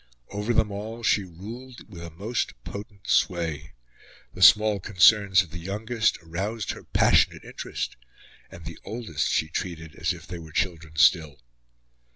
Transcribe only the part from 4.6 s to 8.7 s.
concerns of the youngest aroused her passionate interest; and